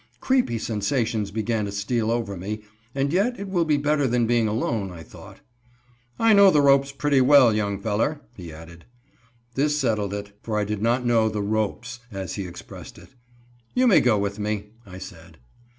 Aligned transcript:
Creepy 0.19 0.57
sensations 0.57 1.29
began 1.29 1.65
to 1.65 1.71
steal 1.71 2.09
over 2.09 2.35
me, 2.35 2.63
and 2.95 3.13
yet 3.13 3.39
it 3.39 3.47
will 3.47 3.65
be 3.65 3.77
better 3.77 4.07
than 4.07 4.25
being 4.25 4.47
alone, 4.47 4.89
I 4.91 5.03
thought. 5.03 5.41
"I 6.17 6.33
know 6.33 6.49
the 6.49 6.59
ropes 6.59 6.91
pretty 6.91 7.21
well, 7.21 7.53
young 7.53 7.79
feller," 7.79 8.19
he 8.33 8.51
added. 8.51 8.85
This 9.53 9.77
settled 9.77 10.15
it, 10.15 10.35
for 10.41 10.57
I 10.57 10.63
did 10.63 10.81
not 10.81 11.05
know 11.05 11.29
the 11.29 11.43
"ropes," 11.43 11.99
as 12.11 12.33
he 12.33 12.47
expressed 12.47 12.97
it. 12.97 13.09
"You 13.75 13.85
may 13.85 14.01
go 14.01 14.17
with 14.17 14.39
me," 14.39 14.71
I 14.87 14.97
said. 14.97 15.37